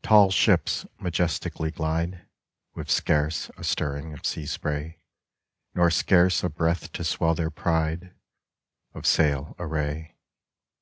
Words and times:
Tall 0.00 0.30
ships 0.30 0.86
majestically 0.98 1.70
glide 1.70 2.26
With 2.72 2.90
scarce 2.90 3.50
a 3.58 3.62
stirring 3.64 4.14
of 4.14 4.24
sea 4.24 4.46
spray 4.46 4.98
Nor 5.74 5.90
scarce 5.90 6.42
a 6.42 6.48
breath 6.48 6.90
to 6.92 7.04
swell 7.04 7.34
their 7.34 7.50
pride 7.50 8.14
Of 8.94 9.06
sail 9.06 9.54
array 9.58 10.16